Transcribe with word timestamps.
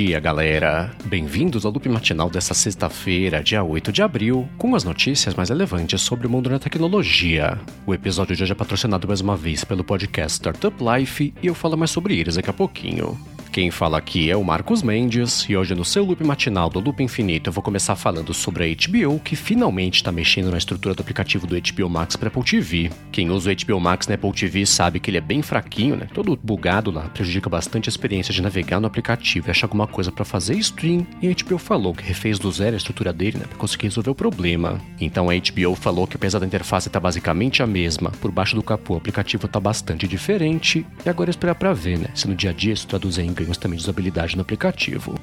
dia, 0.00 0.20
galera! 0.20 0.94
Bem-vindos 1.06 1.64
ao 1.64 1.72
loop 1.72 1.88
matinal 1.88 2.30
dessa 2.30 2.54
sexta-feira, 2.54 3.42
dia 3.42 3.64
8 3.64 3.90
de 3.90 4.00
abril, 4.00 4.48
com 4.56 4.76
as 4.76 4.84
notícias 4.84 5.34
mais 5.34 5.48
relevantes 5.48 6.00
sobre 6.00 6.24
o 6.28 6.30
mundo 6.30 6.48
da 6.48 6.56
tecnologia. 6.56 7.58
O 7.84 7.92
episódio 7.92 8.36
de 8.36 8.44
hoje 8.44 8.52
é 8.52 8.54
patrocinado 8.54 9.08
mais 9.08 9.20
uma 9.20 9.36
vez 9.36 9.64
pelo 9.64 9.82
podcast 9.82 10.36
Startup 10.36 10.76
Life 10.80 11.34
e 11.42 11.48
eu 11.48 11.54
falo 11.54 11.76
mais 11.76 11.90
sobre 11.90 12.16
eles 12.16 12.36
daqui 12.36 12.48
a 12.48 12.52
pouquinho. 12.52 13.18
Quem 13.58 13.72
fala 13.72 13.98
aqui 13.98 14.30
é 14.30 14.36
o 14.36 14.44
Marcos 14.44 14.84
Mendes 14.84 15.44
e 15.48 15.56
hoje 15.56 15.74
no 15.74 15.84
seu 15.84 16.04
loop 16.04 16.22
matinal 16.22 16.70
do 16.70 16.78
Loop 16.78 17.02
Infinito 17.02 17.48
eu 17.48 17.52
vou 17.52 17.60
começar 17.60 17.96
falando 17.96 18.32
sobre 18.32 18.62
a 18.62 18.68
HBO 18.68 19.18
que 19.18 19.34
finalmente 19.34 19.96
está 19.96 20.12
mexendo 20.12 20.48
na 20.48 20.58
estrutura 20.58 20.94
do 20.94 21.00
aplicativo 21.00 21.44
do 21.44 21.56
HBO 21.60 21.90
Max 21.90 22.14
para 22.14 22.28
Apple 22.28 22.44
TV. 22.44 22.88
Quem 23.10 23.30
usa 23.30 23.50
o 23.50 23.56
HBO 23.56 23.80
Max 23.80 24.06
na 24.06 24.14
Apple 24.14 24.30
TV 24.30 24.64
sabe 24.64 25.00
que 25.00 25.10
ele 25.10 25.18
é 25.18 25.20
bem 25.20 25.42
fraquinho, 25.42 25.96
né? 25.96 26.06
Todo 26.14 26.38
bugado 26.40 26.92
lá, 26.92 27.08
prejudica 27.08 27.50
bastante 27.50 27.88
a 27.88 27.90
experiência 27.90 28.32
de 28.32 28.40
navegar 28.40 28.78
no 28.78 28.86
aplicativo 28.86 29.48
e 29.48 29.50
achar 29.50 29.66
alguma 29.66 29.88
coisa 29.88 30.12
para 30.12 30.24
fazer 30.24 30.54
stream. 30.58 31.04
E 31.20 31.26
a 31.26 31.34
HBO 31.34 31.58
falou 31.58 31.92
que 31.92 32.04
refez 32.04 32.38
do 32.38 32.52
zero 32.52 32.74
a 32.74 32.76
estrutura 32.76 33.12
dele, 33.12 33.38
né, 33.38 33.44
para 33.48 33.58
conseguir 33.58 33.88
resolver 33.88 34.10
o 34.10 34.14
problema. 34.14 34.80
Então 35.00 35.28
a 35.28 35.34
HBO 35.34 35.74
falou 35.74 36.06
que 36.06 36.14
apesar 36.14 36.38
da 36.38 36.46
interface 36.46 36.86
estar 36.86 37.00
tá 37.00 37.02
basicamente 37.02 37.60
a 37.60 37.66
mesma, 37.66 38.12
por 38.20 38.30
baixo 38.30 38.54
do 38.54 38.62
capô 38.62 38.94
o 38.94 38.98
aplicativo 38.98 39.46
está 39.46 39.58
bastante 39.58 40.06
diferente 40.06 40.86
e 41.04 41.08
agora 41.08 41.28
é 41.28 41.32
esperar 41.32 41.56
para 41.56 41.72
ver, 41.72 41.98
né, 41.98 42.06
se 42.14 42.28
no 42.28 42.36
dia 42.36 42.50
a 42.50 42.52
dia 42.52 42.72
isso 42.72 42.86
traduz 42.86 43.18
em 43.18 43.34
ganhos 43.48 43.58
também 43.58 43.78
de 43.78 43.82
usabilidade 43.82 44.36
no 44.36 44.42
aplicativo. 44.42 45.14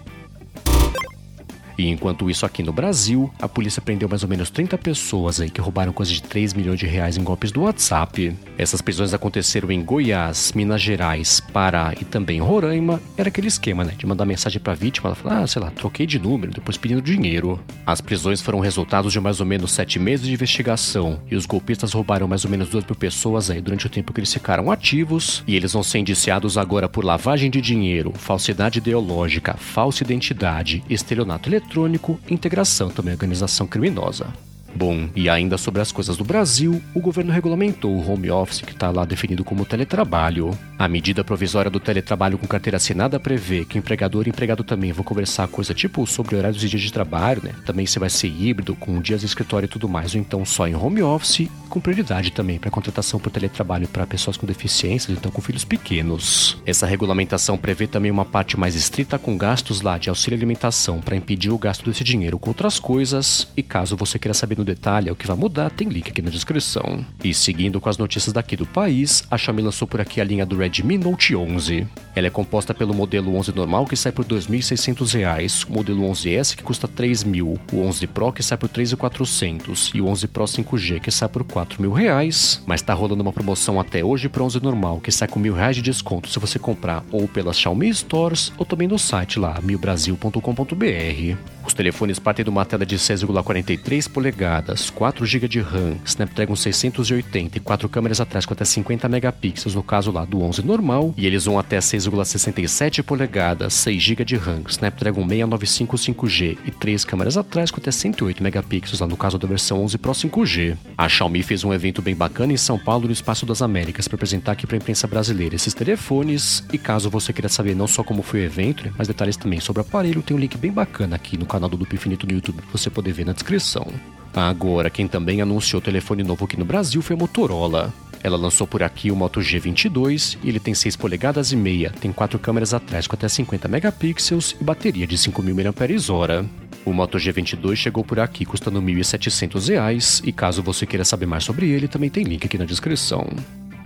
E 1.77 1.89
enquanto 1.89 2.29
isso 2.29 2.45
aqui 2.45 2.63
no 2.63 2.71
Brasil, 2.71 3.31
a 3.39 3.47
polícia 3.47 3.81
prendeu 3.81 4.07
mais 4.07 4.23
ou 4.23 4.29
menos 4.29 4.49
30 4.49 4.77
pessoas 4.77 5.39
aí 5.41 5.49
que 5.49 5.61
roubaram 5.61 5.91
coisa 5.91 6.11
de 6.11 6.21
3 6.23 6.53
milhões 6.53 6.79
de 6.79 6.85
reais 6.85 7.17
em 7.17 7.23
golpes 7.23 7.51
do 7.51 7.61
WhatsApp. 7.61 8.35
Essas 8.57 8.81
prisões 8.81 9.13
aconteceram 9.13 9.71
em 9.71 9.83
Goiás, 9.83 10.53
Minas 10.53 10.81
Gerais, 10.81 11.39
Pará 11.39 11.93
e 11.99 12.05
também 12.05 12.39
Roraima. 12.39 13.01
Era 13.17 13.29
aquele 13.29 13.47
esquema, 13.47 13.83
né, 13.83 13.93
de 13.97 14.05
mandar 14.05 14.25
mensagem 14.25 14.61
pra 14.61 14.73
vítima, 14.73 15.09
ela 15.09 15.15
falar, 15.15 15.43
ah, 15.43 15.47
sei 15.47 15.61
lá, 15.61 15.69
troquei 15.71 16.05
de 16.05 16.19
número, 16.19 16.53
depois 16.53 16.77
pedindo 16.77 17.01
dinheiro. 17.01 17.59
As 17.85 18.01
prisões 18.01 18.41
foram 18.41 18.59
resultados 18.59 19.11
de 19.11 19.19
mais 19.19 19.39
ou 19.39 19.45
menos 19.45 19.71
7 19.71 19.99
meses 19.99 20.25
de 20.25 20.33
investigação 20.33 21.19
e 21.29 21.35
os 21.35 21.45
golpistas 21.45 21.93
roubaram 21.93 22.27
mais 22.27 22.45
ou 22.45 22.51
menos 22.51 22.69
2 22.69 22.85
mil 22.85 22.95
pessoas 22.95 23.49
aí 23.49 23.61
durante 23.61 23.87
o 23.87 23.89
tempo 23.89 24.13
que 24.13 24.19
eles 24.19 24.33
ficaram 24.33 24.71
ativos 24.71 25.43
e 25.45 25.55
eles 25.55 25.73
vão 25.73 25.83
ser 25.83 25.99
indiciados 25.99 26.57
agora 26.57 26.87
por 26.87 27.03
lavagem 27.03 27.49
de 27.49 27.59
dinheiro, 27.59 28.13
falsidade 28.15 28.79
ideológica, 28.79 29.55
falsa 29.55 30.03
identidade, 30.03 30.83
estelionato 30.89 31.49
eletrônico 31.49 31.64
eletrônico, 31.65 32.19
integração 32.29 32.89
também 32.89 33.13
organização 33.13 33.67
criminosa. 33.67 34.27
Bom, 34.75 35.07
e 35.15 35.29
ainda 35.29 35.57
sobre 35.57 35.81
as 35.81 35.91
coisas 35.91 36.17
do 36.17 36.25
Brasil, 36.25 36.81
o 36.93 36.99
governo 36.99 37.31
regulamentou 37.31 37.95
o 37.95 38.11
home 38.11 38.29
office 38.29 38.59
que 38.59 38.73
está 38.73 38.91
lá 38.91 39.05
definido 39.05 39.41
como 39.41 39.63
teletrabalho. 39.63 40.51
A 40.77 40.85
medida 40.89 41.23
provisória 41.23 41.71
do 41.71 41.79
teletrabalho 41.79 42.37
com 42.37 42.45
carteira 42.45 42.75
assinada 42.75 43.17
prevê 43.17 43.63
que 43.63 43.77
empregador 43.77 44.27
e 44.27 44.31
empregado 44.31 44.65
também 44.65 44.91
vão 44.91 45.05
conversar 45.05 45.47
coisa 45.47 45.73
tipo 45.73 46.05
sobre 46.05 46.35
horários 46.35 46.61
e 46.61 46.67
dias 46.67 46.81
de 46.81 46.91
trabalho, 46.91 47.41
né? 47.41 47.53
Também 47.65 47.85
se 47.85 47.97
vai 47.99 48.09
ser 48.09 48.27
híbrido, 48.27 48.75
com 48.75 48.99
dias 48.99 49.21
de 49.21 49.25
escritório 49.25 49.65
e 49.65 49.69
tudo 49.69 49.87
mais, 49.87 50.13
ou 50.13 50.19
então 50.19 50.43
só 50.43 50.67
em 50.67 50.75
home 50.75 51.01
office, 51.01 51.47
com 51.69 51.79
prioridade 51.79 52.33
também 52.33 52.59
para 52.59 52.69
contratação 52.69 53.17
por 53.17 53.31
teletrabalho 53.31 53.87
para 53.87 54.05
pessoas 54.05 54.35
com 54.35 54.45
deficiências, 54.45 55.17
então 55.17 55.31
com 55.31 55.41
filhos 55.41 55.63
pequenos. 55.63 56.57
Essa 56.65 56.85
regulamentação 56.85 57.57
prevê 57.57 57.87
também 57.87 58.11
uma 58.11 58.25
parte 58.25 58.59
mais 58.59 58.75
estrita 58.75 59.17
com 59.17 59.37
gastos 59.37 59.79
lá 59.79 59.97
de 59.97 60.09
auxílio 60.09 60.37
alimentação 60.37 60.99
para 60.99 61.15
impedir 61.15 61.51
o 61.51 61.57
gasto 61.57 61.89
desse 61.89 62.03
dinheiro 62.03 62.37
com 62.37 62.49
outras 62.49 62.77
coisas, 62.77 63.47
e 63.55 63.63
caso 63.63 63.95
você 63.95 64.19
queira 64.19 64.33
saber 64.33 64.57
no 64.57 64.64
detalhe 64.65 65.09
o 65.09 65.15
que 65.15 65.27
vai 65.27 65.37
mudar, 65.37 65.69
tem 65.69 65.87
link 65.87 66.09
aqui 66.09 66.21
na 66.21 66.29
descrição. 66.29 67.05
E 67.23 67.33
seguindo 67.33 67.79
com 67.79 67.89
as 67.89 67.97
notícias 67.97 68.33
daqui 68.33 68.55
do 68.55 68.65
país, 68.65 69.23
a 69.31 69.37
Xiaomi 69.37 69.61
lançou 69.61 69.87
por 69.87 70.01
aqui 70.01 70.19
a 70.19 70.23
linha 70.23 70.45
do 70.45 70.57
Redmi 70.57 70.97
Note 70.97 71.35
11. 71.35 71.87
Ela 72.15 72.27
é 72.27 72.29
composta 72.29 72.73
pelo 72.73 72.93
modelo 72.93 73.35
11 73.35 73.55
normal 73.55 73.85
que 73.85 73.95
sai 73.95 74.11
por 74.11 74.25
R$ 74.25 74.35
2.600, 74.35 75.67
o 75.69 75.73
modelo 75.73 76.01
11S 76.03 76.55
que 76.55 76.63
custa 76.63 76.87
R$ 76.87 76.93
3.000, 77.07 77.59
o 77.71 77.81
11 77.81 78.07
Pro 78.07 78.33
que 78.33 78.43
sai 78.43 78.57
por 78.57 78.69
R$ 78.69 78.83
3.400 78.83 79.91
e 79.93 80.01
o 80.01 80.07
11 80.07 80.27
Pro 80.27 80.43
5G 80.45 80.99
que 80.99 81.11
sai 81.11 81.29
por 81.29 81.41
R$ 81.41 81.47
4.000, 81.47 82.61
mas 82.65 82.81
tá 82.81 82.93
rolando 82.93 83.21
uma 83.21 83.33
promoção 83.33 83.79
até 83.79 84.03
hoje 84.03 84.29
para 84.29 84.43
11 84.43 84.61
normal 84.61 84.99
que 84.99 85.11
sai 85.11 85.27
com 85.27 85.41
R$ 85.41 85.49
1.000 85.49 85.73
de 85.73 85.81
desconto 85.81 86.29
se 86.29 86.39
você 86.39 86.57
comprar 86.57 87.03
ou 87.11 87.27
pelas 87.27 87.57
Xiaomi 87.57 87.93
Stores 87.93 88.51
ou 88.57 88.65
também 88.65 88.87
no 88.87 88.97
site 88.97 89.39
lá, 89.39 89.59
milbrasil.com.br. 89.61 91.37
Os 91.65 91.73
telefones 91.73 92.19
partem 92.19 92.43
de 92.43 92.49
uma 92.49 92.63
tela 92.63 92.85
de 92.85 92.95
6,43 92.95 94.09
polegadas, 94.09 94.54
4 94.93 95.25
GB 95.25 95.47
de 95.47 95.59
RAM, 95.59 95.97
Snapdragon 96.05 96.55
680 96.55 97.57
e 97.57 97.61
4 97.61 97.89
câmeras 97.89 98.21
atrás 98.21 98.45
com 98.45 98.53
até 98.53 98.65
50 98.65 99.09
megapixels 99.09 99.75
no 99.75 99.83
caso 99.83 100.11
lá 100.11 100.25
do 100.25 100.41
11 100.41 100.63
normal, 100.63 101.13
e 101.17 101.25
eles 101.25 101.45
vão 101.45 101.59
até 101.59 101.79
6,67 101.79 103.03
polegadas, 103.03 103.73
6 103.73 104.01
GB 104.01 104.25
de 104.25 104.35
RAM, 104.35 104.61
Snapdragon 104.67 105.27
695 105.27 105.95
5G 106.05 106.57
e 106.65 106.71
3 106.71 107.05
câmeras 107.05 107.37
atrás 107.37 107.71
com 107.71 107.79
até 107.79 107.91
108 107.91 108.41
megapixels 108.43 108.99
lá 108.99 109.07
no 109.07 109.17
caso 109.17 109.37
da 109.37 109.47
versão 109.47 109.83
11 109.83 109.97
Pro 109.97 110.11
5G. 110.11 110.77
A 110.97 111.09
Xiaomi 111.09 111.43
fez 111.43 111.63
um 111.63 111.73
evento 111.73 112.01
bem 112.01 112.15
bacana 112.15 112.53
em 112.53 112.57
São 112.57 112.77
Paulo 112.77 113.07
no 113.07 113.13
Espaço 113.13 113.45
das 113.45 113.61
Américas 113.61 114.07
para 114.07 114.15
apresentar 114.15 114.53
aqui 114.53 114.67
para 114.67 114.75
a 114.75 114.79
imprensa 114.79 115.07
brasileira 115.07 115.55
esses 115.55 115.73
telefones, 115.73 116.63
e 116.71 116.77
caso 116.77 117.09
você 117.09 117.33
queira 117.33 117.49
saber 117.49 117.75
não 117.75 117.87
só 117.87 118.03
como 118.03 118.21
foi 118.21 118.41
o 118.41 118.43
evento, 118.43 118.93
mas 118.97 119.07
detalhes 119.07 119.37
também 119.37 119.59
sobre 119.59 119.81
o 119.81 119.85
aparelho, 119.85 120.21
tem 120.21 120.35
um 120.35 120.39
link 120.39 120.57
bem 120.57 120.71
bacana 120.71 121.15
aqui 121.15 121.37
no 121.37 121.45
canal 121.45 121.69
do 121.69 121.77
Loop 121.77 121.93
Infinito 121.93 122.25
no 122.25 122.33
YouTube 122.33 122.61
você 122.71 122.89
poder 122.89 123.11
ver 123.11 123.25
na 123.25 123.33
descrição. 123.33 123.87
Agora, 124.35 124.89
quem 124.89 125.07
também 125.07 125.41
anunciou 125.41 125.81
telefone 125.81 126.21
novo 126.21 126.43
aqui 126.43 126.59
no 126.59 126.65
Brasil 126.65 127.01
foi 127.01 127.15
a 127.15 127.19
Motorola. 127.19 127.93
Ela 128.21 128.35
lançou 128.35 128.67
por 128.67 128.83
aqui 128.83 129.09
o 129.09 129.15
Moto 129.15 129.39
G22 129.39 130.37
e 130.43 130.49
ele 130.49 130.59
tem 130.59 130.73
6 130.73 130.95
polegadas 130.95 131.51
e 131.51 131.55
meia, 131.55 131.91
tem 132.01 132.11
quatro 132.11 132.37
câmeras 132.37 132.73
atrás 132.73 133.07
com 133.07 133.15
até 133.15 133.29
50 133.29 133.67
megapixels 133.67 134.55
e 134.59 134.63
bateria 134.63 135.07
de 135.07 135.15
5.000 135.15 135.53
mAh. 135.53 136.49
O 136.83 136.91
Moto 136.91 137.17
G22 137.17 137.75
chegou 137.75 138.03
por 138.03 138.19
aqui 138.19 138.43
custando 138.43 138.79
R$ 138.79 138.85
1.700 138.93 140.21
e 140.25 140.31
caso 140.31 140.61
você 140.61 140.85
queira 140.85 141.05
saber 141.05 141.27
mais 141.27 141.43
sobre 141.43 141.69
ele, 141.69 141.87
também 141.87 142.09
tem 142.09 142.23
link 142.23 142.45
aqui 142.45 142.57
na 142.57 142.65
descrição. 142.65 143.27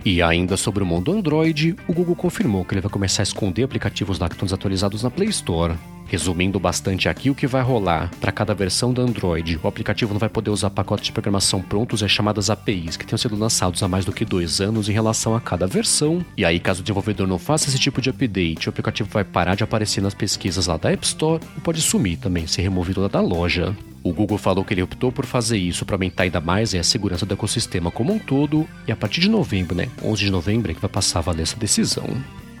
E 0.04 0.22
ainda 0.22 0.56
sobre 0.56 0.82
o 0.82 0.86
mundo 0.86 1.12
Android, 1.12 1.76
o 1.86 1.92
Google 1.92 2.16
confirmou 2.16 2.64
que 2.64 2.74
ele 2.74 2.80
vai 2.80 2.90
começar 2.90 3.22
a 3.22 3.24
esconder 3.24 3.62
aplicativos 3.62 4.16
estão 4.18 4.46
desatualizados 4.46 5.02
na 5.02 5.10
Play 5.10 5.28
Store. 5.28 5.74
Resumindo 6.10 6.58
bastante 6.58 7.08
aqui 7.08 7.30
o 7.30 7.36
que 7.36 7.46
vai 7.46 7.62
rolar, 7.62 8.10
para 8.20 8.32
cada 8.32 8.52
versão 8.52 8.92
do 8.92 9.00
Android, 9.00 9.60
o 9.62 9.68
aplicativo 9.68 10.12
não 10.12 10.18
vai 10.18 10.28
poder 10.28 10.50
usar 10.50 10.68
pacotes 10.68 11.06
de 11.06 11.12
programação 11.12 11.62
prontos 11.62 12.02
e 12.02 12.04
as 12.04 12.10
chamadas 12.10 12.50
APIs, 12.50 12.96
que 12.96 13.06
tenham 13.06 13.16
sido 13.16 13.36
lançados 13.36 13.80
há 13.80 13.86
mais 13.86 14.04
do 14.04 14.12
que 14.12 14.24
dois 14.24 14.60
anos 14.60 14.88
em 14.88 14.92
relação 14.92 15.36
a 15.36 15.40
cada 15.40 15.68
versão. 15.68 16.26
E 16.36 16.44
aí, 16.44 16.58
caso 16.58 16.80
o 16.80 16.82
desenvolvedor 16.82 17.28
não 17.28 17.38
faça 17.38 17.68
esse 17.68 17.78
tipo 17.78 18.02
de 18.02 18.10
update, 18.10 18.68
o 18.68 18.70
aplicativo 18.70 19.08
vai 19.08 19.22
parar 19.22 19.54
de 19.54 19.62
aparecer 19.62 20.00
nas 20.00 20.12
pesquisas 20.12 20.66
lá 20.66 20.76
da 20.76 20.90
App 20.90 21.06
Store 21.06 21.40
e 21.56 21.60
pode 21.60 21.80
sumir 21.80 22.18
também, 22.18 22.44
ser 22.44 22.62
removido 22.62 23.02
lá 23.02 23.06
da 23.06 23.20
loja. 23.20 23.72
O 24.02 24.12
Google 24.12 24.38
falou 24.38 24.64
que 24.64 24.74
ele 24.74 24.82
optou 24.82 25.12
por 25.12 25.26
fazer 25.26 25.58
isso 25.58 25.86
para 25.86 25.94
aumentar 25.94 26.24
ainda 26.24 26.40
mais 26.40 26.74
a 26.74 26.82
segurança 26.82 27.24
do 27.24 27.34
ecossistema 27.34 27.88
como 27.88 28.12
um 28.12 28.18
todo, 28.18 28.66
e 28.84 28.90
a 28.90 28.96
partir 28.96 29.20
de 29.20 29.28
novembro, 29.28 29.76
né, 29.76 29.88
11 30.02 30.24
de 30.24 30.30
novembro, 30.30 30.72
é 30.72 30.74
que 30.74 30.80
vai 30.80 30.90
passar 30.90 31.20
a 31.20 31.22
valer 31.22 31.42
essa 31.42 31.56
decisão. 31.56 32.08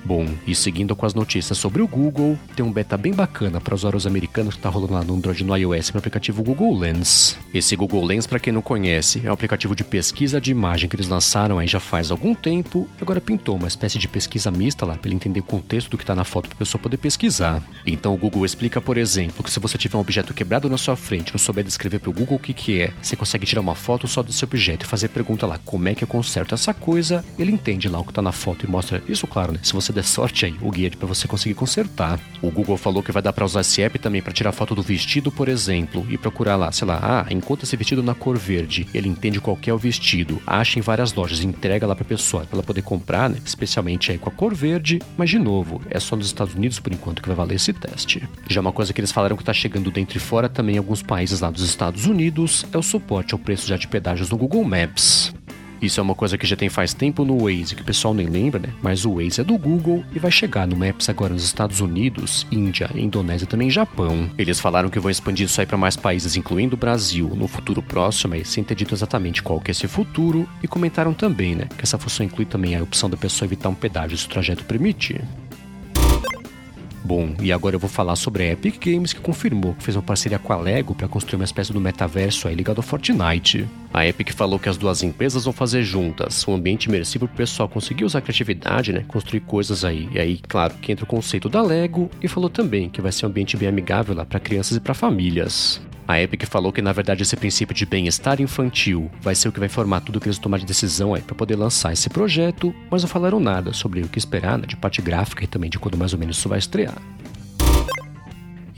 Bom, 0.04 0.26
e 0.46 0.54
seguindo 0.54 0.96
com 0.96 1.06
as 1.06 1.14
notícias 1.14 1.58
sobre 1.58 1.82
o 1.82 1.86
Google, 1.86 2.38
tem 2.56 2.64
um 2.64 2.72
beta 2.72 2.96
bem 2.96 3.12
bacana 3.12 3.60
para 3.60 3.74
usuários 3.74 4.06
americanos 4.06 4.54
que 4.54 4.58
está 4.58 4.68
rolando 4.68 4.94
lá 4.94 5.04
no 5.04 5.14
Android 5.14 5.44
no 5.44 5.56
iOS 5.56 5.90
o 5.90 5.98
aplicativo 5.98 6.42
Google 6.42 6.76
Lens. 6.78 7.38
Esse 7.52 7.76
Google 7.76 8.04
Lens, 8.04 8.26
para 8.26 8.38
quem 8.38 8.52
não 8.52 8.62
conhece, 8.62 9.20
é 9.24 9.30
um 9.30 9.34
aplicativo 9.34 9.74
de 9.74 9.84
pesquisa 9.84 10.40
de 10.40 10.50
imagem 10.50 10.88
que 10.88 10.96
eles 10.96 11.08
lançaram 11.08 11.58
aí 11.58 11.66
já 11.66 11.80
faz 11.80 12.10
algum 12.10 12.34
tempo 12.34 12.88
e 12.98 13.02
agora 13.02 13.20
pintou 13.20 13.56
uma 13.56 13.68
espécie 13.68 13.98
de 13.98 14.08
pesquisa 14.08 14.50
mista 14.50 14.86
lá 14.86 14.94
para 14.94 15.08
ele 15.08 15.16
entender 15.16 15.40
o 15.40 15.44
contexto 15.44 15.90
do 15.90 15.98
que 15.98 16.04
está 16.04 16.14
na 16.14 16.24
foto 16.24 16.48
para 16.48 16.56
a 16.56 16.58
pessoa 16.58 16.80
poder 16.80 16.96
pesquisar. 16.96 17.62
Então 17.86 18.14
o 18.14 18.16
Google 18.16 18.44
explica, 18.44 18.80
por 18.80 18.96
exemplo, 18.96 19.42
que 19.42 19.50
se 19.50 19.60
você 19.60 19.76
tiver 19.76 19.96
um 19.96 20.00
objeto 20.00 20.32
quebrado 20.32 20.68
na 20.68 20.78
sua 20.78 20.96
frente 20.96 21.30
e 21.30 21.32
não 21.32 21.38
souber 21.38 21.64
descrever 21.64 21.98
para 21.98 22.10
o 22.10 22.12
Google 22.12 22.36
o 22.36 22.40
que, 22.40 22.54
que 22.54 22.80
é, 22.80 22.92
você 23.02 23.16
consegue 23.16 23.46
tirar 23.46 23.60
uma 23.60 23.74
foto 23.74 24.08
só 24.08 24.22
desse 24.22 24.44
objeto 24.44 24.84
e 24.84 24.88
fazer 24.88 25.08
pergunta 25.08 25.46
lá 25.46 25.58
como 25.64 25.88
é 25.88 25.94
que 25.94 26.04
eu 26.04 26.08
conserto 26.08 26.54
essa 26.54 26.72
coisa, 26.72 27.24
ele 27.38 27.52
entende 27.52 27.88
lá 27.88 27.98
o 27.98 28.04
que 28.04 28.10
está 28.10 28.22
na 28.22 28.32
foto 28.32 28.64
e 28.64 28.70
mostra 28.70 29.02
isso, 29.08 29.26
claro, 29.26 29.52
né? 29.52 29.60
Se 29.62 29.72
você 29.72 29.89
você 29.90 29.92
der 29.92 30.04
sorte 30.04 30.46
aí, 30.46 30.54
o 30.62 30.70
guia 30.70 30.90
para 30.90 31.06
você 31.06 31.26
conseguir 31.26 31.54
consertar. 31.54 32.18
O 32.40 32.50
Google 32.50 32.76
falou 32.76 33.02
que 33.02 33.12
vai 33.12 33.22
dar 33.22 33.32
para 33.32 33.44
usar 33.44 33.60
esse 33.60 33.82
app 33.82 33.98
também 33.98 34.22
para 34.22 34.32
tirar 34.32 34.52
foto 34.52 34.74
do 34.74 34.82
vestido, 34.82 35.30
por 35.30 35.48
exemplo, 35.48 36.06
e 36.08 36.16
procurar 36.16 36.56
lá, 36.56 36.72
sei 36.72 36.86
lá, 36.86 36.98
ah, 37.02 37.32
encontra 37.32 37.64
esse 37.64 37.76
vestido 37.76 38.02
na 38.02 38.14
cor 38.14 38.38
verde. 38.38 38.86
Ele 38.94 39.08
entende 39.08 39.40
qual 39.40 39.58
é 39.66 39.72
o 39.72 39.78
vestido, 39.78 40.40
acha 40.46 40.78
em 40.78 40.82
várias 40.82 41.12
lojas, 41.12 41.42
entrega 41.42 41.86
lá 41.86 41.94
para 41.94 42.04
pessoa, 42.04 42.44
para 42.44 42.56
ela 42.56 42.62
poder 42.62 42.82
comprar, 42.82 43.28
né? 43.28 43.38
Especialmente 43.44 44.10
aí 44.10 44.18
com 44.18 44.28
a 44.28 44.32
cor 44.32 44.54
verde, 44.54 45.00
mas 45.16 45.30
de 45.30 45.38
novo, 45.38 45.80
é 45.90 45.98
só 45.98 46.16
nos 46.16 46.26
Estados 46.26 46.54
Unidos 46.54 46.78
por 46.78 46.92
enquanto 46.92 47.22
que 47.22 47.28
vai 47.28 47.36
valer 47.36 47.56
esse 47.56 47.72
teste. 47.72 48.22
Já 48.48 48.60
uma 48.60 48.72
coisa 48.72 48.92
que 48.92 49.00
eles 49.00 49.12
falaram 49.12 49.36
que 49.36 49.42
está 49.42 49.52
chegando 49.52 49.90
dentro 49.90 50.16
e 50.16 50.20
fora 50.20 50.48
também 50.48 50.76
em 50.76 50.78
alguns 50.78 51.02
países 51.02 51.40
lá 51.40 51.50
dos 51.50 51.62
Estados 51.62 52.06
Unidos 52.06 52.64
é 52.72 52.78
o 52.78 52.82
suporte 52.82 53.34
ao 53.34 53.38
preço 53.38 53.66
de 53.76 53.88
pedágios 53.88 54.30
no 54.30 54.36
Google 54.36 54.64
Maps. 54.64 55.32
Isso 55.80 55.98
é 56.00 56.02
uma 56.02 56.14
coisa 56.14 56.36
que 56.36 56.46
já 56.46 56.56
tem 56.56 56.68
faz 56.68 56.92
tempo 56.92 57.24
no 57.24 57.44
Waze, 57.44 57.74
que 57.74 57.82
o 57.82 57.84
pessoal 57.84 58.12
nem 58.12 58.26
lembra, 58.26 58.60
né? 58.60 58.68
Mas 58.82 59.04
o 59.04 59.14
Waze 59.14 59.40
é 59.40 59.44
do 59.44 59.56
Google 59.56 60.04
e 60.14 60.18
vai 60.18 60.30
chegar 60.30 60.66
no 60.66 60.76
Maps 60.76 61.08
agora 61.08 61.32
nos 61.32 61.44
Estados 61.44 61.80
Unidos, 61.80 62.46
Índia, 62.50 62.90
Indonésia 62.94 63.44
e 63.44 63.48
também 63.48 63.70
Japão. 63.70 64.30
Eles 64.36 64.60
falaram 64.60 64.90
que 64.90 65.00
vão 65.00 65.10
expandir 65.10 65.46
isso 65.46 65.60
aí 65.60 65.66
para 65.66 65.76
mais 65.76 65.96
países, 65.96 66.36
incluindo 66.36 66.74
o 66.74 66.78
Brasil, 66.78 67.30
no 67.34 67.48
futuro 67.48 67.82
próximo, 67.82 68.34
mas 68.34 68.48
sem 68.48 68.62
ter 68.62 68.74
dito 68.74 68.94
exatamente 68.94 69.42
qual 69.42 69.60
que 69.60 69.70
é 69.70 69.72
esse 69.72 69.88
futuro, 69.88 70.48
e 70.62 70.68
comentaram 70.68 71.12
também, 71.12 71.54
né, 71.54 71.66
que 71.76 71.84
essa 71.84 71.98
função 71.98 72.26
inclui 72.26 72.44
também 72.44 72.76
a 72.76 72.82
opção 72.82 73.08
da 73.08 73.16
pessoa 73.16 73.46
evitar 73.46 73.68
um 73.68 73.74
pedágio 73.74 74.16
se 74.16 74.26
o 74.26 74.30
trajeto 74.30 74.64
permitir. 74.64 75.22
Bom, 77.10 77.34
e 77.42 77.50
agora 77.50 77.74
eu 77.74 77.80
vou 77.80 77.90
falar 77.90 78.14
sobre 78.14 78.44
a 78.44 78.52
Epic 78.52 78.86
Games 78.86 79.12
que 79.12 79.20
confirmou 79.20 79.74
que 79.74 79.82
fez 79.82 79.96
uma 79.96 80.02
parceria 80.02 80.38
com 80.38 80.52
a 80.52 80.56
Lego 80.56 80.94
para 80.94 81.08
construir 81.08 81.40
uma 81.40 81.44
espécie 81.44 81.72
do 81.72 81.80
metaverso 81.80 82.46
aí 82.46 82.54
ligado 82.54 82.76
ao 82.76 82.84
Fortnite. 82.84 83.68
A 83.92 84.06
Epic 84.06 84.30
falou 84.32 84.60
que 84.60 84.68
as 84.68 84.76
duas 84.76 85.02
empresas 85.02 85.42
vão 85.42 85.52
fazer 85.52 85.82
juntas 85.82 86.46
um 86.46 86.54
ambiente 86.54 86.84
imersivo 86.84 87.26
para 87.26 87.34
o 87.34 87.36
pessoal 87.38 87.68
conseguir 87.68 88.04
usar 88.04 88.20
a 88.20 88.22
criatividade, 88.22 88.92
né, 88.92 89.04
construir 89.08 89.40
coisas 89.40 89.84
aí. 89.84 90.08
E 90.12 90.20
aí, 90.20 90.38
claro, 90.38 90.74
que 90.74 90.92
entra 90.92 91.04
o 91.04 91.08
conceito 91.08 91.48
da 91.48 91.60
Lego 91.60 92.08
e 92.22 92.28
falou 92.28 92.48
também 92.48 92.88
que 92.88 93.02
vai 93.02 93.10
ser 93.10 93.26
um 93.26 93.28
ambiente 93.28 93.56
bem 93.56 93.68
amigável 93.68 94.14
lá 94.14 94.24
para 94.24 94.38
crianças 94.38 94.76
e 94.76 94.80
para 94.80 94.94
famílias. 94.94 95.80
A 96.10 96.20
Epic 96.20 96.44
falou 96.44 96.72
que 96.72 96.82
na 96.82 96.92
verdade 96.92 97.22
esse 97.22 97.36
princípio 97.36 97.72
de 97.72 97.86
bem-estar 97.86 98.40
infantil 98.40 99.08
vai 99.20 99.32
ser 99.32 99.46
o 99.46 99.52
que 99.52 99.60
vai 99.60 99.68
formar 99.68 100.00
tudo 100.00 100.20
que 100.20 100.26
eles 100.26 100.38
tomarem 100.38 100.66
de 100.66 100.68
decisão 100.68 101.12
para 101.24 101.36
poder 101.36 101.54
lançar 101.54 101.92
esse 101.92 102.10
projeto, 102.10 102.74
mas 102.90 103.02
não 103.02 103.08
falaram 103.08 103.38
nada 103.38 103.72
sobre 103.72 104.00
o 104.00 104.08
que 104.08 104.18
esperar 104.18 104.58
né, 104.58 104.66
de 104.66 104.74
parte 104.74 105.00
gráfica 105.00 105.44
e 105.44 105.46
também 105.46 105.70
de 105.70 105.78
quando 105.78 105.96
mais 105.96 106.12
ou 106.12 106.18
menos 106.18 106.36
isso 106.36 106.48
vai 106.48 106.58
estrear. 106.58 107.00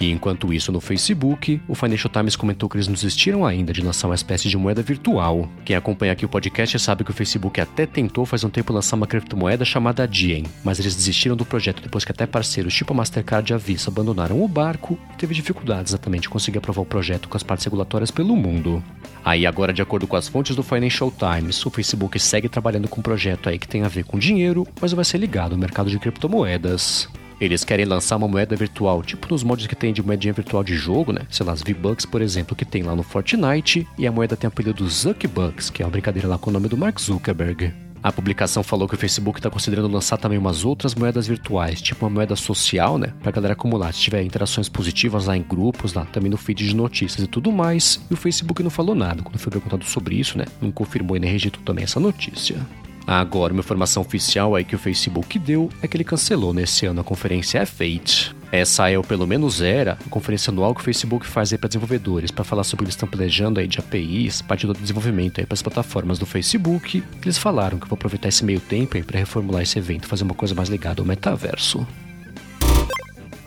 E 0.03 0.11
enquanto 0.11 0.53
isso, 0.53 0.73
no 0.73 0.81
Facebook, 0.81 1.61
o 1.69 1.77
Financial 1.77 2.13
Times 2.13 2.35
comentou 2.35 2.69
que 2.69 2.77
eles 2.77 2.89
não 2.89 2.95
desistiram 2.95 3.47
ainda 3.47 3.73
de 3.73 3.83
lançar 3.83 4.09
uma 4.09 4.17
espécie 4.17 4.49
de 4.49 4.57
moeda 4.57 4.83
virtual. 4.83 5.49
Quem 5.65 5.77
acompanha 5.77 6.11
aqui 6.11 6.25
o 6.25 6.29
podcast 6.29 6.77
sabe 6.81 7.05
que 7.05 7.13
o 7.13 7.15
Facebook 7.15 7.61
até 7.61 7.87
tentou 7.87 8.27
faz 8.27 8.43
um 8.43 8.51
tempo 8.51 8.73
lançar 8.73 8.97
uma 8.97 9.07
criptomoeda 9.07 9.65
chamada 9.65 10.09
Diem, 10.09 10.43
mas 10.65 10.81
eles 10.81 10.97
desistiram 10.97 11.37
do 11.37 11.45
projeto 11.45 11.81
depois 11.81 12.05
que 12.05 12.11
até 12.11 12.27
parceiros 12.27 12.75
tipo 12.75 12.93
a 12.93 12.97
Mastercard 12.97 13.53
e 13.53 13.55
a 13.55 13.57
Visa 13.57 13.91
abandonaram 13.91 14.43
o 14.43 14.49
barco 14.49 14.99
e 15.15 15.17
teve 15.17 15.37
dificuldades 15.37 15.93
exatamente 15.93 16.23
de 16.23 16.31
conseguir 16.31 16.59
aprovar 16.59 16.83
o 16.83 16.87
projeto 16.87 17.29
com 17.29 17.37
as 17.37 17.45
partes 17.45 17.65
regulatórias 17.65 18.11
pelo 18.11 18.35
mundo. 18.35 18.83
Aí 19.25 19.47
agora, 19.47 19.73
de 19.73 19.83
acordo 19.83 20.09
com 20.09 20.17
as 20.17 20.27
fontes 20.27 20.57
do 20.57 20.65
Financial 20.65 21.13
Times, 21.13 21.65
o 21.65 21.71
Facebook 21.71 22.19
segue 22.19 22.49
trabalhando 22.49 22.89
com 22.89 22.99
um 22.99 23.05
projeto 23.05 23.49
aí 23.49 23.57
que 23.57 23.69
tem 23.69 23.85
a 23.85 23.89
ver 23.89 24.03
com 24.03 24.19
dinheiro, 24.19 24.67
mas 24.81 24.93
vai 24.93 25.05
ser 25.05 25.19
ligado 25.19 25.53
ao 25.53 25.59
mercado 25.59 25.89
de 25.89 25.99
criptomoedas. 26.01 27.09
Eles 27.43 27.65
querem 27.65 27.85
lançar 27.85 28.19
uma 28.19 28.29
moeda 28.29 28.55
virtual, 28.55 29.03
tipo 29.03 29.27
nos 29.29 29.43
modos 29.43 29.67
que 29.67 29.75
tem 29.75 29.93
de 29.93 30.01
moedinha 30.01 30.33
virtual 30.33 30.63
de 30.63 30.77
jogo, 30.77 31.13
né? 31.13 31.23
Sei 31.29 31.45
lá, 31.45 31.53
as 31.53 31.61
V-Bucks, 31.61 32.07
por 32.07 32.23
exemplo, 32.23 32.55
que 32.55 32.65
tem 32.65 32.85
lá 32.85 32.95
no 32.95 33.03
Fortnite, 33.03 33.85
e 33.99 34.07
a 34.07 34.13
moeda 34.13 34.37
tem 34.37 34.47
o 34.47 34.53
apelido 34.53 34.89
Zuckbucks, 34.89 35.69
que 35.69 35.83
é 35.83 35.85
uma 35.85 35.91
brincadeira 35.91 36.29
lá 36.29 36.39
com 36.39 36.51
o 36.51 36.53
nome 36.53 36.69
do 36.69 36.77
Mark 36.77 37.01
Zuckerberg. 37.01 37.75
A 38.01 38.13
publicação 38.13 38.63
falou 38.63 38.87
que 38.87 38.95
o 38.95 38.99
Facebook 38.99 39.41
está 39.41 39.51
considerando 39.51 39.89
lançar 39.89 40.19
também 40.19 40.39
umas 40.39 40.65
outras 40.65 40.95
moedas 40.95 41.27
virtuais, 41.27 41.83
tipo 41.83 42.07
uma 42.07 42.11
moeda 42.11 42.37
social, 42.37 42.97
né? 42.97 43.13
Pra 43.21 43.33
galera 43.33 43.55
acumular, 43.55 43.93
se 43.93 44.03
tiver 44.03 44.23
interações 44.23 44.69
positivas 44.69 45.27
lá 45.27 45.37
em 45.37 45.43
grupos, 45.43 45.95
lá 45.95 46.05
também 46.05 46.31
no 46.31 46.37
feed 46.37 46.65
de 46.65 46.77
notícias 46.77 47.25
e 47.25 47.27
tudo 47.27 47.51
mais. 47.51 48.01
E 48.09 48.15
o 48.15 48.17
Facebook 48.17 48.63
não 48.63 48.71
falou 48.71 48.95
nada 48.95 49.21
quando 49.21 49.39
foi 49.39 49.51
perguntado 49.51 49.85
sobre 49.85 50.15
isso, 50.15 50.39
né? 50.39 50.45
Não 50.61 50.71
confirmou 50.71 51.17
e 51.17 51.21
nem 51.21 51.31
rejeitou 51.31 51.61
também 51.65 51.83
essa 51.83 51.99
notícia. 51.99 52.57
Agora, 53.07 53.53
uma 53.53 53.61
informação 53.61 54.03
oficial 54.03 54.55
aí 54.55 54.65
que 54.65 54.77
o 54.77 54.79
Facebook 54.79 55.39
deu 55.39 55.69
é 55.83 55.89
que 55.89 55.97
ele 55.97 56.05
cancelou 56.05 56.55
nesse 56.55 56.87
ano 56.87 57.01
a 57.01 57.05
conferência 57.05 57.63
F8. 57.63 58.35
Essa 58.53 58.91
é, 58.91 58.99
ou 58.99 59.03
pelo 59.03 59.27
menos 59.27 59.63
era, 59.63 59.99
a 60.07 60.11
conferência 60.11 60.51
anual 60.51 60.75
que 60.75 60.83
o 60.83 60.85
Facebook 60.85 61.27
faz 61.27 61.53
para 61.55 61.69
desenvolvedores, 61.69 62.31
para 62.31 62.45
falar 62.45 62.65
sobre 62.65 62.83
o 62.83 62.85
que 62.85 62.89
eles 62.89 62.95
estão 62.95 63.09
planejando 63.09 63.59
aí 63.59 63.67
de 63.67 63.79
APIs, 63.79 64.43
parte 64.43 64.67
do 64.67 64.75
desenvolvimento 64.75 65.41
aí 65.41 65.47
para 65.47 65.55
as 65.55 65.63
plataformas 65.63 66.19
do 66.19 66.27
Facebook. 66.27 67.03
Eles 67.23 67.39
falaram 67.39 67.79
que 67.79 67.89
vão 67.89 67.95
aproveitar 67.95 68.29
esse 68.29 68.45
meio 68.45 68.61
tempo 68.61 69.03
para 69.05 69.19
reformular 69.19 69.63
esse 69.63 69.79
evento, 69.79 70.07
fazer 70.07 70.25
uma 70.25 70.35
coisa 70.35 70.55
mais 70.55 70.69
ligada 70.69 71.01
ao 71.01 71.07
metaverso. 71.07 71.87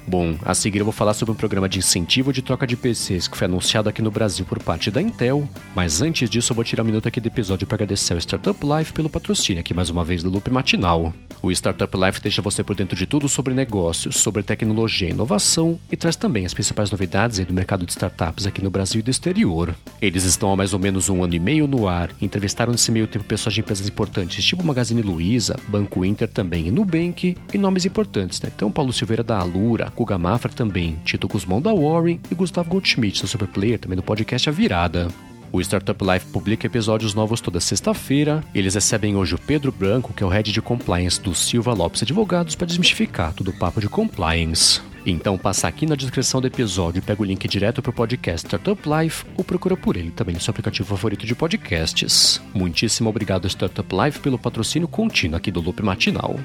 Bom, 0.07 0.35
a 0.43 0.53
seguir 0.53 0.79
eu 0.79 0.85
vou 0.85 0.91
falar 0.91 1.15
sobre 1.15 1.31
um 1.31 1.35
programa 1.35 1.67
de 1.67 1.79
incentivo 1.79 2.31
de 2.31 2.43
troca 2.43 2.67
de 2.67 2.77
PCs 2.77 3.27
que 3.27 3.35
foi 3.35 3.45
anunciado 3.45 3.89
aqui 3.89 4.03
no 4.03 4.11
Brasil 4.11 4.45
por 4.45 4.61
parte 4.61 4.91
da 4.91 5.01
Intel, 5.01 5.49
mas 5.73 5.99
antes 6.01 6.29
disso 6.29 6.51
eu 6.51 6.55
vou 6.55 6.63
tirar 6.63 6.83
um 6.83 6.85
minuto 6.85 7.07
aqui 7.07 7.19
do 7.19 7.27
episódio 7.27 7.65
para 7.65 7.77
agradecer 7.77 8.13
ao 8.13 8.19
Startup 8.19 8.59
Life 8.63 8.93
pelo 8.93 9.09
patrocínio 9.09 9.61
aqui 9.61 9.73
mais 9.73 9.89
uma 9.89 10.05
vez 10.05 10.21
do 10.21 10.29
Loop 10.29 10.51
Matinal. 10.51 11.11
O 11.41 11.51
Startup 11.51 11.91
Life 11.97 12.21
deixa 12.21 12.41
você 12.41 12.63
por 12.63 12.75
dentro 12.75 12.95
de 12.95 13.05
tudo 13.07 13.27
sobre 13.27 13.53
negócios, 13.53 14.17
sobre 14.17 14.43
tecnologia 14.43 15.07
e 15.07 15.11
inovação 15.11 15.79
e 15.91 15.97
traz 15.97 16.15
também 16.15 16.45
as 16.45 16.53
principais 16.53 16.91
novidades 16.91 17.43
do 17.43 17.53
mercado 17.53 17.85
de 17.85 17.91
startups 17.91 18.45
aqui 18.45 18.63
no 18.63 18.69
Brasil 18.69 18.99
e 18.99 19.03
do 19.03 19.09
exterior. 19.09 19.75
Eles 19.99 20.23
estão 20.23 20.51
há 20.51 20.55
mais 20.55 20.73
ou 20.73 20.79
menos 20.79 21.09
um 21.09 21.23
ano 21.23 21.33
e 21.33 21.39
meio 21.39 21.67
no 21.67 21.87
ar, 21.87 22.11
entrevistaram 22.21 22.71
nesse 22.71 22.91
meio 22.91 23.07
tempo 23.07 23.25
pessoas 23.25 23.55
de 23.55 23.61
empresas 23.61 23.87
importantes 23.87 24.43
tipo 24.43 24.63
Magazine 24.63 25.01
Luiza, 25.01 25.55
Banco 25.67 26.05
Inter 26.05 26.27
também 26.27 26.67
e 26.67 26.71
Nubank 26.71 27.35
e 27.53 27.57
nomes 27.57 27.85
importantes, 27.85 28.39
né? 28.41 28.51
Então 28.55 28.71
Paulo 28.71 28.93
Silveira 28.93 29.23
da 29.23 29.39
Alura, 29.39 29.91
Guga 29.95 30.17
Mafra 30.17 30.51
também, 30.51 30.99
Tito 31.05 31.27
Guzmão 31.27 31.61
da 31.61 31.73
Warren 31.73 32.19
e 32.29 32.35
Gustavo 32.35 32.69
Goldschmidt 32.69 33.21
do 33.21 33.27
Superplayer, 33.27 33.79
também 33.79 33.95
do 33.95 34.03
podcast 34.03 34.49
A 34.49 34.51
Virada. 34.51 35.07
O 35.51 35.61
Startup 35.61 36.03
Life 36.03 36.25
publica 36.27 36.67
episódios 36.67 37.13
novos 37.13 37.39
toda 37.39 37.61
sexta-feira. 37.61 38.43
Eles 38.53 38.75
recebem 38.75 39.15
hoje 39.15 39.35
o 39.35 39.39
Pedro 39.39 39.71
Branco, 39.71 40.13
que 40.13 40.21
é 40.21 40.25
o 40.25 40.29
head 40.29 40.51
de 40.51 40.61
compliance 40.61 41.21
do 41.21 41.33
Silva 41.33 41.73
Lopes 41.73 42.03
Advogados, 42.03 42.55
para 42.55 42.67
desmistificar 42.67 43.33
todo 43.33 43.51
o 43.51 43.57
papo 43.57 43.79
de 43.79 43.87
compliance. 43.87 44.81
Então 45.05 45.37
passa 45.37 45.67
aqui 45.67 45.85
na 45.85 45.95
descrição 45.95 46.41
do 46.41 46.47
episódio 46.47 46.99
e 46.99 47.01
pega 47.01 47.21
o 47.21 47.25
link 47.25 47.47
direto 47.47 47.81
para 47.81 47.91
o 47.91 47.93
podcast 47.93 48.47
Startup 48.47 48.81
Life 48.89 49.23
ou 49.37 49.43
procura 49.43 49.77
por 49.77 49.95
ele 49.95 50.11
também 50.11 50.35
no 50.35 50.41
seu 50.41 50.51
aplicativo 50.51 50.89
favorito 50.89 51.25
de 51.25 51.35
podcasts. 51.35 52.41
Muitíssimo 52.53 53.09
obrigado 53.09 53.47
Startup 53.47 53.87
Life 53.95 54.19
pelo 54.19 54.39
patrocínio 54.39 54.87
contínuo 54.87 55.37
aqui 55.37 55.51
do 55.51 55.61
Loop 55.61 55.81
Matinal. 55.81 56.37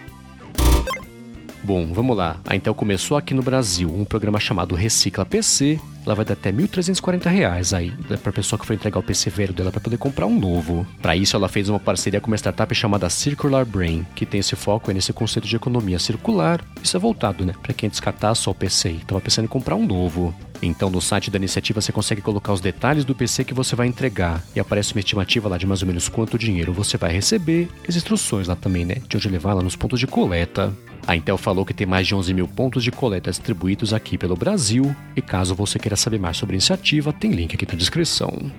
Bom, 1.63 1.93
vamos 1.93 2.17
lá. 2.17 2.39
A 2.47 2.57
Intel 2.57 2.75
começou 2.75 3.17
aqui 3.17 3.35
no 3.35 3.43
Brasil 3.43 3.93
um 3.95 4.05
programa 4.05 4.41
chamado 4.41 4.75
Recicla 4.75 5.27
PC. 5.27 5.79
Ela 6.07 6.15
vai 6.15 6.25
dar 6.25 6.33
até 6.33 6.51
R$ 6.51 6.57
1.340 6.57 7.77
aí 7.77 7.93
né, 8.09 8.17
para 8.17 8.31
a 8.31 8.33
pessoa 8.33 8.59
que 8.59 8.65
for 8.65 8.73
entregar 8.73 8.99
o 8.99 9.03
PC 9.03 9.29
velho 9.29 9.53
dela 9.53 9.71
para 9.71 9.81
poder 9.81 9.99
comprar 9.99 10.27
um 10.27 10.39
novo. 10.39 10.87
Para 11.03 11.15
isso, 11.15 11.37
ela 11.37 11.49
fez 11.49 11.69
uma 11.69 11.79
parceria 11.79 12.21
com 12.21 12.29
uma 12.29 12.39
startup 12.39 12.75
chamada 12.75 13.11
Circular 13.11 13.67
Brain, 13.67 14.07
que 14.15 14.25
tem 14.25 14.41
esse 14.41 14.57
foco 14.57 14.91
nesse 14.91 15.13
conceito 15.13 15.47
de 15.47 15.55
economia 15.55 15.99
circular. 15.99 16.65
Isso 16.83 16.97
é 16.97 17.01
voltado, 17.01 17.45
né, 17.45 17.53
para 17.63 17.75
quem 17.75 17.91
descartar 17.91 18.35
só 18.35 18.51
o 18.51 18.55
PC 18.55 18.93
e 18.93 18.97
estava 18.97 19.21
pensando 19.21 19.45
em 19.45 19.49
comprar 19.49 19.77
um 19.77 19.87
novo. 19.87 20.35
Então, 20.63 20.89
no 20.89 21.01
site 21.01 21.31
da 21.31 21.37
iniciativa 21.37 21.81
você 21.81 21.93
consegue 21.93 22.23
colocar 22.23 22.53
os 22.53 22.61
detalhes 22.61 23.05
do 23.05 23.15
PC 23.15 23.45
que 23.45 23.55
você 23.55 23.77
vai 23.77 23.87
entregar 23.87 24.43
e 24.57 24.61
aparece 24.61 24.95
uma 24.95 25.01
estimativa 25.01 25.49
lá 25.49 25.59
de 25.59 25.67
mais 25.67 25.83
ou 25.83 25.89
menos 25.89 26.09
quanto 26.09 26.39
dinheiro 26.39 26.73
você 26.73 26.97
vai 26.97 27.13
receber, 27.13 27.69
as 27.87 27.97
instruções 27.97 28.49
lá 28.49 28.57
também, 28.57 28.87
né, 28.87 28.97
de 29.07 29.17
onde 29.19 29.29
levar 29.29 29.53
lá 29.53 29.63
nos 29.63 29.77
pontos 29.77 30.01
de 30.01 30.07
coleta. 30.07 30.75
A 31.07 31.17
Intel 31.17 31.37
falou 31.39 31.65
que 31.65 31.75
tem 31.75 31.87
mais 31.87 32.07
de 32.07 32.15
11 32.15 32.33
mil 32.35 32.47
pontos 32.47 32.85
de 32.85 32.91
coleta 32.91 33.31
distribuídos 33.31 33.93
aqui 33.93 34.17
pelo 34.17 34.37
Brasil, 34.37 34.95
e 35.17 35.23
caso 35.23 35.55
você 35.55 35.79
queira 35.79 35.97
saber 35.97 36.19
mais 36.19 36.37
sobre 36.37 36.55
a 36.55 36.57
iniciativa, 36.57 37.13
tem 37.13 37.33
link 37.33 37.55
aqui 37.55 37.67
na 37.67 37.75
descrição. 37.75 38.51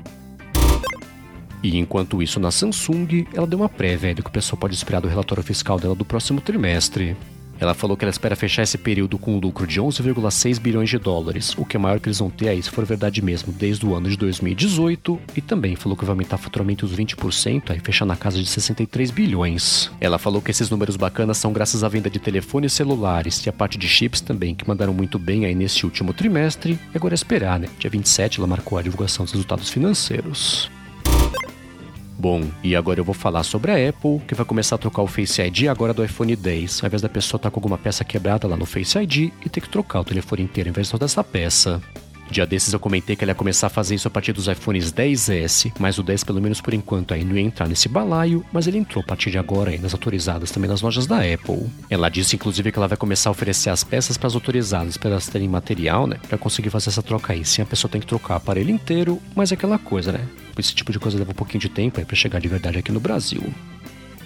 E 1.64 1.78
enquanto 1.78 2.22
isso, 2.24 2.40
na 2.40 2.50
Samsung, 2.50 3.28
ela 3.34 3.46
deu 3.46 3.60
uma 3.60 3.70
prévia 3.70 4.16
do 4.16 4.24
que 4.24 4.30
o 4.30 4.34
pessoal 4.34 4.60
pode 4.60 4.74
esperar 4.74 5.00
do 5.00 5.08
relatório 5.08 5.44
fiscal 5.44 5.80
dela 5.80 5.94
do 5.94 6.04
próximo 6.04 6.42
trimestre. 6.42 7.16
Ela 7.62 7.76
falou 7.76 7.96
que 7.96 8.04
ela 8.04 8.10
espera 8.10 8.36
fechar 8.36 8.64
esse 8.64 8.76
período 8.76 9.20
com 9.20 9.36
um 9.36 9.40
lucro 9.40 9.68
de 9.68 9.80
11,6 9.80 10.60
bilhões 10.60 10.90
de 10.90 10.98
dólares, 10.98 11.54
o 11.56 11.64
que 11.64 11.78
é 11.78 11.80
maior 11.80 12.00
que 12.00 12.10
eles 12.10 12.18
vão 12.18 12.32
ter 12.32 12.50
aí, 12.50 12.62
se 12.62 12.72
for 12.72 12.84
verdade 12.84 13.22
mesmo, 13.22 13.54
desde 13.54 13.86
o 13.86 13.94
ano 13.94 14.10
de 14.10 14.18
2018, 14.18 15.20
e 15.36 15.42
também 15.42 15.76
falou 15.76 15.96
que 15.96 16.04
vai 16.04 16.14
aumentar 16.14 16.40
faturamento 16.40 16.88
uns 16.88 16.96
20%, 16.96 17.70
aí 17.70 17.80
fechar 17.80 18.06
na 18.06 18.16
casa 18.16 18.42
de 18.42 18.50
63 18.50 19.12
bilhões. 19.12 19.92
Ela 20.02 20.18
falou 20.18 20.42
que 20.42 20.50
esses 20.50 20.72
números 20.72 20.98
bacanas 20.98 21.38
são 21.38 21.54
graças 21.54 21.84
à 21.84 21.88
venda 21.88 22.10
de 22.10 22.18
telefones 22.18 22.74
celulares 22.74 23.46
e 23.46 23.50
a 23.50 23.54
parte 23.54 23.78
de 23.78 23.88
chips 23.88 24.22
também, 24.22 24.56
que 24.56 24.68
mandaram 24.68 24.92
muito 24.92 25.20
bem 25.20 25.46
aí 25.46 25.54
nesse 25.54 25.86
último 25.86 26.14
trimestre, 26.14 26.80
e 26.92 26.98
agora 26.98 27.14
é 27.14 27.16
esperar, 27.16 27.60
né? 27.60 27.68
Dia 27.78 27.92
27 27.92 28.40
ela 28.40 28.48
marcou 28.48 28.80
a 28.80 28.82
divulgação 28.82 29.24
dos 29.24 29.34
resultados 29.34 29.70
financeiros. 29.70 30.68
Bom, 32.22 32.44
e 32.64 32.76
agora 32.76 33.00
eu 33.00 33.04
vou 33.04 33.16
falar 33.16 33.42
sobre 33.42 33.72
a 33.72 33.90
Apple, 33.90 34.20
que 34.28 34.36
vai 34.36 34.46
começar 34.46 34.76
a 34.76 34.78
trocar 34.78 35.02
o 35.02 35.08
Face 35.08 35.42
ID 35.42 35.64
agora 35.68 35.92
do 35.92 36.06
iPhone 36.06 36.36
10, 36.36 36.84
ao 36.84 36.88
invés 36.88 37.02
da 37.02 37.10
pessoa 37.10 37.40
estar 37.40 37.50
tá 37.50 37.52
com 37.52 37.60
alguma 37.60 37.80
peça 37.80 38.06
quebrada 38.06 38.48
lá 38.48 38.56
no 38.56 38.64
Face 38.64 38.96
ID 38.96 39.32
e 39.44 39.50
ter 39.50 39.60
que 39.60 39.68
trocar 39.68 40.02
o 40.02 40.04
telefone 40.04 40.44
inteiro 40.44 40.70
em 40.70 40.72
vez 40.72 40.86
de 40.86 40.92
toda 40.92 41.06
essa 41.06 41.24
peça. 41.24 41.82
Dia 42.32 42.46
desses 42.46 42.72
eu 42.72 42.80
comentei 42.80 43.14
que 43.14 43.26
ele 43.26 43.32
ia 43.32 43.36
começar 43.36 43.68
a 43.68 43.70
fazer 43.70 43.94
isso 43.94 44.08
a 44.08 44.12
partir 44.12 44.32
dos 44.32 44.48
iPhones 44.48 44.94
10S, 44.94 45.74
mas 45.78 45.98
o 45.98 46.04
10 46.04 46.24
pelo 46.24 46.42
menos 46.42 46.62
por 46.62 46.74
enquanto 46.74 47.14
aí 47.14 47.26
não 47.26 47.36
ia 47.36 47.42
entrar 47.42 47.68
nesse 47.68 47.90
balaio, 47.90 48.46
mas 48.54 48.68
ele 48.68 48.78
entrou 48.78 49.04
a 49.04 49.06
partir 49.06 49.32
de 49.32 49.38
agora 49.38 49.72
aí 49.72 49.78
nas 49.78 49.92
autorizadas 49.92 50.50
também 50.50 50.70
nas 50.70 50.82
lojas 50.82 51.06
da 51.06 51.18
Apple. 51.18 51.70
Ela 51.90 52.08
disse 52.08 52.38
inclusive 52.38 52.72
que 52.72 52.80
ela 52.80 52.88
vai 52.88 52.98
começar 52.98 53.30
a 53.30 53.32
oferecer 53.32 53.70
as 53.70 53.84
peças 53.84 54.18
para 54.18 54.28
as 54.28 54.34
autorizadas 54.34 54.96
para 54.96 55.10
elas 55.10 55.28
terem 55.28 55.50
material, 55.50 56.08
né, 56.08 56.20
para 56.26 56.38
conseguir 56.38 56.70
fazer 56.70 56.90
essa 56.90 57.04
troca 57.04 57.34
aí. 57.34 57.44
Sim, 57.44 57.64
a 57.64 57.66
pessoa 57.66 57.92
tem 57.92 58.00
que 58.00 58.08
trocar 58.08 58.36
o 58.36 58.38
aparelho 58.38 58.72
inteiro, 58.72 59.22
mas 59.36 59.52
é 59.52 59.56
aquela 59.56 59.78
coisa, 59.78 60.14
né? 60.14 60.26
Esse 60.58 60.74
tipo 60.74 60.94
de 60.94 61.00
coisa 61.00 61.18
leva 61.18 61.32
um 61.32 61.36
pouquinho 61.36 61.60
de 61.60 61.68
tempo 61.68 62.00
aí 62.00 62.06
para 62.06 62.16
chegar 62.16 62.40
de 62.40 62.48
verdade 62.48 62.78
aqui 62.78 62.94
no 62.94 63.00
Brasil. 63.02 63.44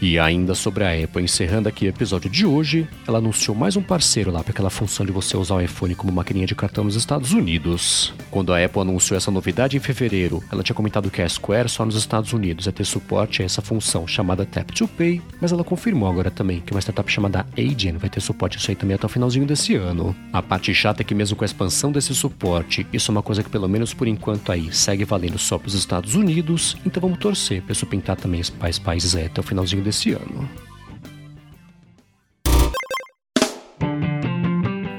E 0.01 0.19
ainda 0.19 0.53
sobre 0.53 0.83
a 0.83 1.03
Apple, 1.03 1.23
encerrando 1.23 1.69
aqui 1.69 1.85
o 1.85 1.89
episódio 1.89 2.29
de 2.29 2.45
hoje, 2.45 2.87
ela 3.07 3.19
anunciou 3.19 3.55
mais 3.55 3.77
um 3.77 3.81
parceiro 3.81 4.29
lá 4.29 4.43
para 4.43 4.51
aquela 4.51 4.69
função 4.69 5.05
de 5.05 5.11
você 5.11 5.37
usar 5.37 5.55
o 5.55 5.61
iPhone 5.61 5.95
como 5.95 6.11
maquininha 6.11 6.45
de 6.45 6.53
cartão 6.53 6.83
nos 6.83 6.95
Estados 6.95 7.31
Unidos. 7.31 8.13
Quando 8.29 8.53
a 8.53 8.63
Apple 8.63 8.81
anunciou 8.81 9.17
essa 9.17 9.31
novidade 9.31 9.77
em 9.77 9.79
fevereiro, 9.79 10.43
ela 10.51 10.63
tinha 10.63 10.75
comentado 10.75 11.09
que 11.09 11.21
a 11.21 11.29
Square 11.29 11.69
só 11.69 11.85
nos 11.85 11.95
Estados 11.95 12.33
Unidos 12.33 12.65
ia 12.65 12.71
ter 12.73 12.83
suporte 12.83 13.41
a 13.41 13.45
essa 13.45 13.61
função 13.61 14.05
chamada 14.05 14.45
Tap 14.45 14.69
to 14.71 14.87
Pay, 14.87 15.21
mas 15.39 15.51
ela 15.51 15.63
confirmou 15.63 16.09
agora 16.09 16.29
também 16.29 16.59
que 16.59 16.73
uma 16.73 16.81
startup 16.81 17.09
chamada 17.09 17.45
Agent 17.57 17.97
vai 17.97 18.09
ter 18.09 18.19
suporte 18.19 18.57
a 18.57 18.59
isso 18.59 18.71
aí 18.71 18.75
também 18.75 18.95
até 18.95 19.05
o 19.05 19.09
finalzinho 19.09 19.45
desse 19.45 19.75
ano. 19.75 20.13
A 20.33 20.41
parte 20.41 20.73
chata 20.73 21.01
é 21.01 21.05
que 21.05 21.15
mesmo 21.15 21.37
com 21.37 21.43
a 21.43 21.47
expansão 21.47 21.91
desse 21.91 22.13
suporte, 22.13 22.85
isso 22.91 23.11
é 23.11 23.13
uma 23.13 23.23
coisa 23.23 23.41
que 23.41 23.49
pelo 23.49 23.69
menos 23.69 23.93
por 23.93 24.07
enquanto 24.07 24.51
aí 24.51 24.73
segue 24.73 25.05
valendo 25.05 25.39
só 25.39 25.57
para 25.57 25.69
os 25.69 25.73
Estados 25.73 26.15
Unidos, 26.15 26.75
então 26.85 26.99
vamos 26.99 27.17
torcer 27.17 27.61
para 27.61 27.71
isso 27.71 27.85
pintar 27.85 28.17
também 28.17 28.41
os 28.41 28.49
países 28.79 29.15
aí 29.15 29.27
até 29.27 29.39
o 29.39 29.43
finalzinho 29.43 29.85
desse 29.86 30.12
ano. 30.12 30.50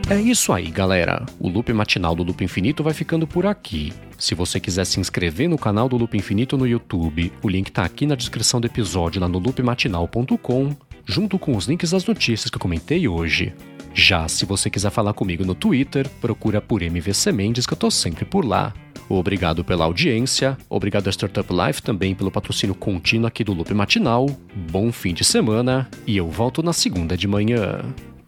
É 0.08 0.20
isso 0.20 0.52
aí, 0.52 0.70
galera. 0.70 1.26
O 1.40 1.48
loop 1.48 1.72
matinal 1.72 2.14
do 2.14 2.22
Loop 2.22 2.42
Infinito 2.42 2.84
vai 2.84 2.94
ficando 2.94 3.26
por 3.26 3.44
aqui. 3.44 3.92
Se 4.16 4.36
você 4.36 4.60
quiser 4.60 4.86
se 4.86 5.00
inscrever 5.00 5.48
no 5.48 5.58
canal 5.58 5.88
do 5.88 5.96
Loop 5.96 6.16
Infinito 6.16 6.56
no 6.56 6.66
YouTube, 6.66 7.32
o 7.42 7.48
link 7.48 7.72
tá 7.72 7.84
aqui 7.84 8.06
na 8.06 8.14
descrição 8.14 8.60
do 8.60 8.68
episódio 8.68 9.20
lá 9.20 9.28
no 9.28 9.40
loopmatinal.com, 9.40 10.76
junto 11.04 11.38
com 11.40 11.56
os 11.56 11.66
links 11.66 11.90
das 11.90 12.06
notícias 12.06 12.48
que 12.48 12.56
eu 12.56 12.60
comentei 12.60 13.08
hoje. 13.08 13.52
Já 13.92 14.28
se 14.28 14.46
você 14.46 14.70
quiser 14.70 14.90
falar 14.90 15.12
comigo 15.12 15.44
no 15.44 15.56
Twitter, 15.56 16.08
procura 16.20 16.60
por 16.60 16.82
MVC 16.82 17.32
Mendes 17.32 17.66
que 17.66 17.72
eu 17.72 17.78
tô 17.78 17.90
sempre 17.90 18.24
por 18.24 18.44
lá. 18.44 18.72
Obrigado 19.08 19.64
pela 19.64 19.84
audiência, 19.84 20.58
obrigado 20.68 21.06
a 21.08 21.12
Startup 21.12 21.48
Life 21.52 21.80
também 21.82 22.14
pelo 22.14 22.30
patrocínio 22.30 22.74
contínuo 22.74 23.26
aqui 23.26 23.44
do 23.44 23.52
Loop 23.52 23.72
Matinal. 23.72 24.26
Bom 24.70 24.90
fim 24.90 25.14
de 25.14 25.24
semana 25.24 25.88
e 26.06 26.16
eu 26.16 26.28
volto 26.28 26.62
na 26.62 26.72
segunda 26.72 27.16
de 27.16 27.28
manhã. 27.28 27.80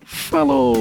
Falou! 0.04 0.74